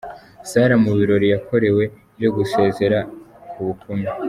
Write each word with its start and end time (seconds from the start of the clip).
Sarah 0.49 0.77
mu 0.85 0.91
birori 0.99 1.27
yakorewe 1.33 1.83
byo 2.17 2.29
gusezera 2.37 2.99
ku 3.49 3.59
bukumi. 3.67 4.07